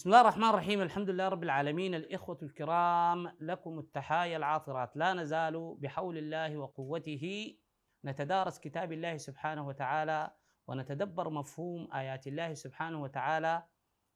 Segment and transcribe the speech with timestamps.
[0.00, 0.82] بسم الله الرحمن الرحيم.
[0.82, 1.94] الحمد لله رب العالمين.
[1.94, 4.96] الإخوة الكرام لكم التحايا العاطرات.
[4.96, 7.56] لا نزال بحول الله وقوته
[8.04, 10.30] نتدارس كتاب الله سبحانه وتعالى
[10.66, 13.62] ونتدبر مفهوم آيات الله سبحانه وتعالى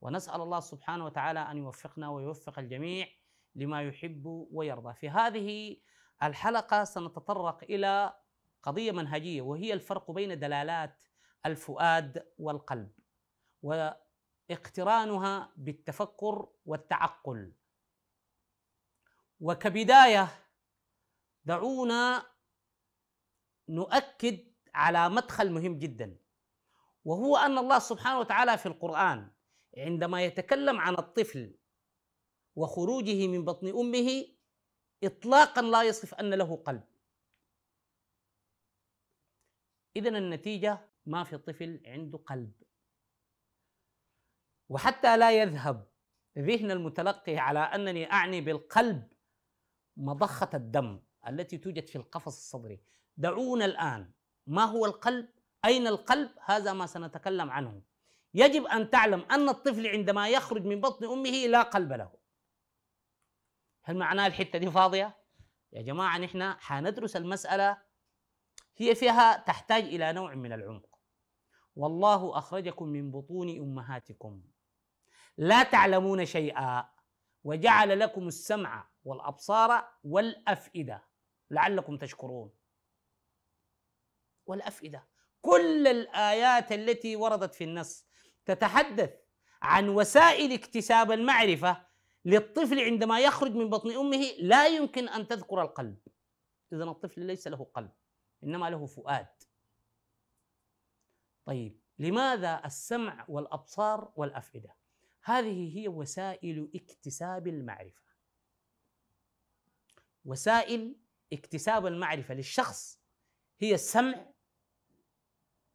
[0.00, 3.06] ونسأل الله سبحانه وتعالى أن يوفقنا ويوفق الجميع
[3.54, 4.94] لما يحب ويرضى.
[4.94, 5.76] في هذه
[6.22, 8.14] الحلقة سنتطرق إلى
[8.62, 11.02] قضية منهجية وهي الفرق بين دلالات
[11.46, 12.90] الفؤاد والقلب.
[14.50, 17.52] واقترانها بالتفكر والتعقل.
[19.40, 20.28] وكبداية
[21.44, 22.26] دعونا
[23.68, 26.16] نؤكد على مدخل مهم جدا
[27.04, 29.30] وهو أن الله سبحانه وتعالى في القرآن
[29.76, 31.54] عندما يتكلم عن الطفل
[32.56, 34.26] وخروجه من بطن أمه
[35.04, 36.84] اطلاقا لا يصف أن له قلب.
[39.96, 42.52] اذا النتيجة ما في طفل عنده قلب.
[44.70, 45.86] وحتى لا يذهب
[46.38, 49.08] ذهن المتلقي على أنني أعني بالقلب
[49.96, 52.80] مضخة الدم التي توجد في القفص الصدري.
[53.16, 54.10] دعونا الآن.
[54.46, 55.28] ما هو القلب؟
[55.64, 57.82] أين القلب؟ هذا ما سنتكلم عنه.
[58.34, 62.12] يجب أن تعلم أن الطفل عندما يخرج من بطن أمه لا قلب له.
[63.82, 65.16] هل معناه الحتة دي فاضية؟
[65.72, 67.78] يا جماعة نحن حندرس المسألة.
[68.76, 70.89] هي فيها تحتاج إلى نوع من العمق.
[71.80, 74.42] والله أخرجكم من بطون أمهاتكم.
[75.36, 76.88] لا تعلمون شيئا
[77.44, 81.04] وجعل لكم السمع والأبصار والأفئدة.
[81.50, 82.50] لعلكم تشكرون.
[84.46, 85.08] والأفئدة.
[85.40, 88.06] كل الآيات التي وردت في النص
[88.44, 89.14] تتحدث
[89.62, 91.86] عن وسائل اكتساب المعرفة
[92.24, 95.98] للطفل عندما يخرج من بطن أمه لا يمكن أن تذكر القلب.
[96.72, 97.92] اذا الطفل ليس له قلب
[98.44, 99.28] إنما له فؤاد.
[101.44, 104.76] طيب لماذا السمع والأبصار والأفئدة؟
[105.24, 108.02] هذه هي وسائل اكتساب المعرفة.
[110.24, 110.96] وسائل
[111.32, 113.00] اكتساب المعرفة للشخص
[113.58, 114.26] هي السمع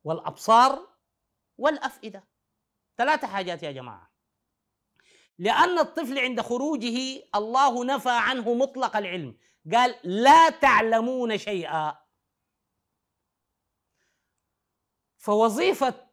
[0.04, 0.88] والأبصار
[1.58, 2.28] والأفئدة.
[2.98, 4.12] ثلاثة حاجات يا جماعة.
[5.38, 9.38] لأن الطفل عند خروجه الله نفى عنه مطلق العلم.
[9.74, 12.05] قال لا تعلمون شيئا.
[15.26, 16.08] فوظيفة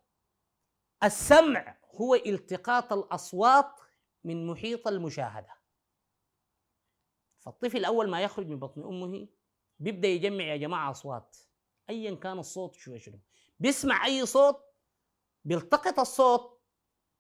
[1.04, 3.80] السمع هو التقاط الأصوات
[4.24, 5.54] من محيط المشاهدة.
[7.40, 9.28] فالطفل اول ما يخرج من بطن أمه
[9.78, 11.36] بيبدأ يجمع يا جماعة أصوات
[11.90, 13.18] ايا كان الصوت شو شنو.
[13.60, 14.64] بيسمع أي صوت
[15.44, 16.60] بيلتقط الصوت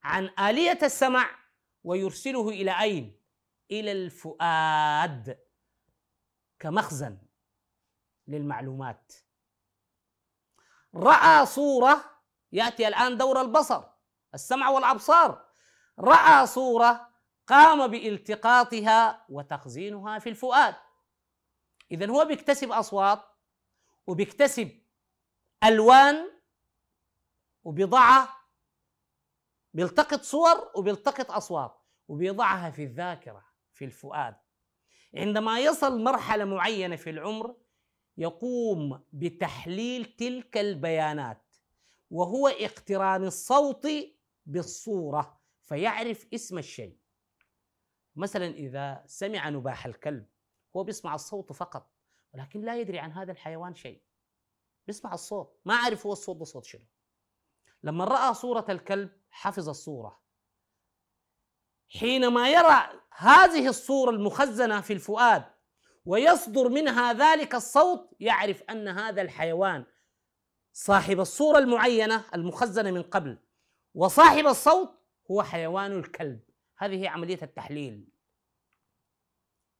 [0.02, 1.30] عن آلية السمع
[1.84, 3.20] ويرسله إلى أين؟
[3.70, 5.38] إلى الفؤاد
[6.58, 7.18] كمخزن
[8.28, 9.12] للمعلومات.
[10.94, 12.04] رأى صورة
[12.52, 13.84] يأتي الآن دور البصر
[14.34, 15.44] السمع والأبصار.
[15.98, 17.08] رأى صورة
[17.46, 20.74] قام بالتقاطها وتخزينها في الفؤاد.
[21.90, 23.22] اذا هو بيكتسب أصوات
[24.06, 24.82] وبيكتسب
[25.64, 26.30] ألوان
[27.64, 28.36] وبيضعها
[29.74, 34.36] بيلتقط صور وبيلتقط أصوات وبيضعها في الذاكرة في الفؤاد.
[35.16, 37.56] عندما يصل مرحلة معينة في العمر
[38.16, 41.56] يقوم بتحليل تلك البيانات
[42.10, 43.88] وهو اقتران الصوت
[44.46, 46.98] بالصورة فيعرف اسم الشيء.
[48.16, 50.26] مثلا إذا سمع نباح الكلب
[50.76, 51.92] هو بيسمع الصوت فقط
[52.34, 54.02] ولكن لا يدري عن هذا الحيوان شيء.
[54.86, 56.86] بيسمع الصوت ما عارف هو الصوت ده صوت شنو.
[57.82, 60.22] لما رأى صورة الكلب حفظ الصورة.
[61.88, 65.51] حينما يرى هذه الصورة المخزنة في الفؤاد
[66.04, 69.84] ويصدر منها ذلك الصوت يعرف أن هذا الحيوان
[70.72, 73.38] صاحب الصورة المعينة المخزنة من قبل
[73.94, 76.40] وصاحب الصوت هو حيوان الكلب.
[76.78, 78.08] هذه هي عملية التحليل.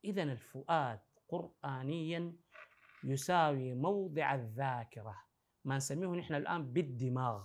[0.05, 2.37] إذا الفؤاد قرآنيا
[3.05, 5.25] يساوي موضع الذاكرة
[5.64, 7.44] ما نسميه نحن الآن بالدماغ.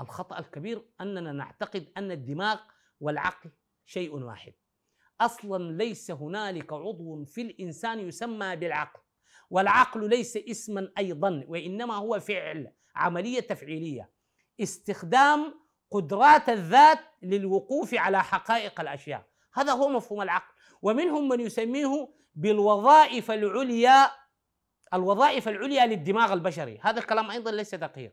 [0.00, 2.60] الخطأ الكبير أننا نعتقد أن الدماغ
[3.00, 3.50] والعقل
[3.84, 4.54] شيء واحد.
[5.20, 9.00] أصلا ليس هنالك عضو في الإنسان يسمى بالعقل
[9.50, 14.10] والعقل ليس اسما أيضا وإنما هو فعل عملية تفعيلية.
[14.60, 19.26] استخدام قدرات الذات للوقوف على حقائق الأشياء.
[19.54, 20.54] هذا هو مفهوم العقل.
[20.82, 24.10] ومنهم من يسميه بالوظائف العليا
[24.94, 26.78] الوظائف العليا للدماغ البشري.
[26.82, 28.12] هذا الكلام أيضا ليس دقيق.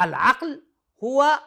[0.00, 0.66] العقل
[1.04, 1.40] هو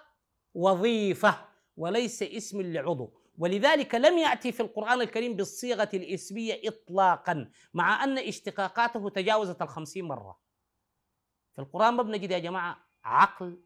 [0.53, 1.47] وظيفة
[1.77, 3.24] وليس اسم لعضو.
[3.37, 10.39] ولذلك لم يأتي في القرآن الكريم بالصيغة الإسمية اطلاقا مع أن اشتقاقاته تجاوزت الخمسين مرة.
[11.53, 13.61] في القرآن ما بنجد يا جماعة عقل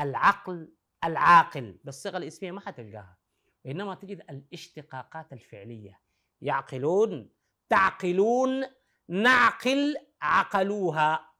[0.00, 0.72] العقل
[1.04, 3.18] العاقل بالصيغه الإسمية ما حتلقاها.
[3.64, 6.00] وإنما تجد الاشتقاقات الفعلية.
[6.40, 7.30] يعقلون
[7.68, 8.64] تعقلون
[9.08, 11.32] نعقل عقلوها.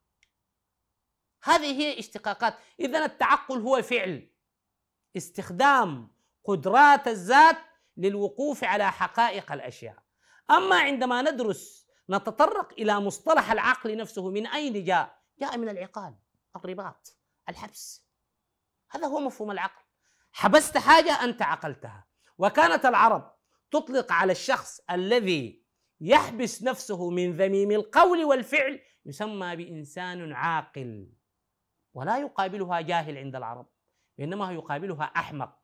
[1.44, 2.54] هذه هي اشتقاقات.
[2.80, 4.30] اذا التعقل هو فعل
[5.16, 6.12] استخدام
[6.44, 7.56] قدرات الذات
[7.96, 10.02] للوقوف على حقائق الأشياء.
[10.50, 16.14] أما عندما ندرس نتطرق إلى مصطلح العقل نفسه من أين جاء؟ جاء من العقال
[16.56, 17.18] الرباط
[17.48, 18.06] الحبس.
[18.90, 19.82] هذا هو مفهوم العقل.
[20.32, 22.06] حبست حاجة أنت عقلتها.
[22.38, 23.34] وكانت العرب
[23.70, 25.64] تطلق على الشخص الذي
[26.00, 31.12] يحبس نفسه من ذميم القول والفعل يسمى بإنسان عاقل.
[31.94, 33.68] ولا يقابلها جاهل عند العرب
[34.18, 35.61] وإنما يقابلها أحمق.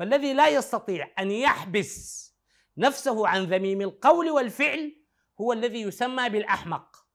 [0.00, 2.30] فالذي لا يستطيع أن يحبس
[2.76, 4.96] نفسه عن ذميم القول والفعل
[5.40, 7.06] هو الذي يسمى بالأحمق.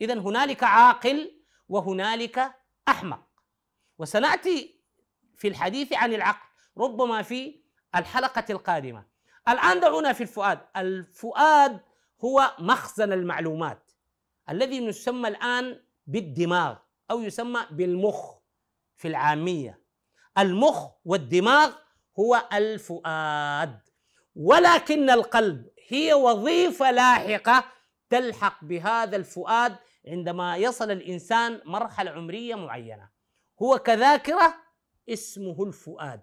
[0.00, 2.54] اذا هنالك عاقل وهنالك
[2.88, 3.26] أحمق.
[3.98, 4.80] وسنأتي
[5.36, 6.48] في الحديث عن العقل
[6.78, 7.62] ربما في
[7.94, 9.06] الحلقة القادمة.
[9.48, 10.60] الآن دعونا في الفؤاد.
[10.76, 11.80] الفؤاد
[12.24, 13.92] هو مخزن المعلومات
[14.50, 16.76] الذي يسمى الآن بالدماغ
[17.10, 18.34] أو يسمى بالمخ
[18.96, 19.82] في العامية.
[20.38, 21.82] المخ والدماغ
[22.18, 23.80] هو الفؤاد.
[24.36, 27.64] ولكن القلب هي وظيفة لاحقة
[28.10, 29.76] تلحق بهذا الفؤاد
[30.06, 33.08] عندما يصل الإنسان مرحلة عمرية معينة.
[33.62, 34.54] هو كذاكرة
[35.08, 36.22] اسمه الفؤاد.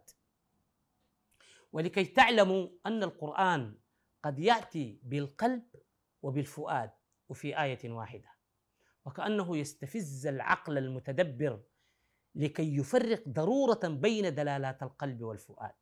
[1.72, 3.76] ولكي تعلموا أن القرآن
[4.24, 5.64] قد يأتي بالقلب
[6.22, 6.92] وبالفؤاد
[7.30, 8.30] وفي آية واحدة.
[9.06, 11.60] وكأنه يستفز العقل المتدبر
[12.36, 15.76] لكي يفرق ضرورة بين دلالات القلب والفؤاد.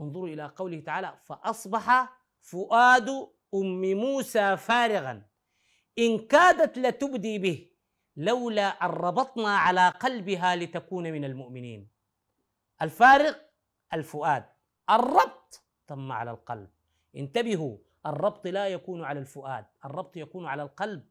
[0.00, 3.08] انظروا إلى قوله تعالى فأصبح فؤاد
[3.54, 5.22] أم موسى فارغا.
[5.98, 7.70] إن كادت لتبدي به
[8.16, 11.88] لولا أن ربطنا على قلبها لتكون من المؤمنين.
[12.82, 13.34] الفارغ
[13.92, 14.44] الفؤاد.
[14.90, 16.70] الربط تم على القلب.
[17.16, 21.08] انتبهوا الربط لا يكون على الفؤاد الربط يكون على القلب.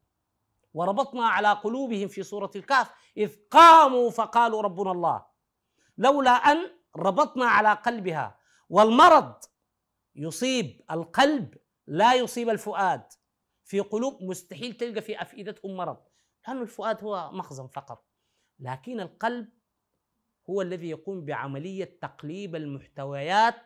[0.74, 5.26] وربطنا على قلوبهم في سورة الكهف إذ قاموا فقالوا ربنا الله.
[5.98, 6.58] لولا أن
[6.96, 8.38] ربطنا على قلبها
[8.68, 9.34] والمرض
[10.14, 11.54] يصيب القلب
[11.86, 13.02] لا يصيب الفؤاد.
[13.64, 15.98] في قلوب مستحيل تلقى في أفئدتهم مرض.
[16.48, 18.06] لأن الفؤاد هو مخزن فقط
[18.58, 19.48] لكن القلب
[20.50, 23.62] هو الذي يقوم بعملية تقليب المحتويات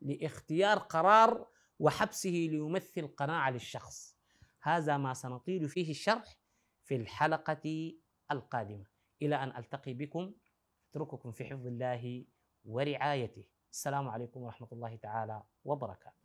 [0.00, 1.46] لاختيار قرار
[1.78, 4.11] وحبسه ليمثل قناعة للشخص.
[4.62, 6.38] هذا ما سنطيل فيه الشرح
[6.84, 7.92] في الحلقة
[8.30, 8.86] القادمة.
[9.22, 10.34] إلى أن ألتقي بكم
[10.90, 12.26] أترككم في حفظ الله
[12.64, 13.44] ورعايته.
[13.72, 16.22] السلام عليكم ورحمة الله تعالى وبركاته.